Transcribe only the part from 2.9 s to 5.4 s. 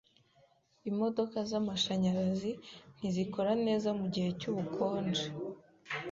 ntizikora neza mugihe cyubukonje.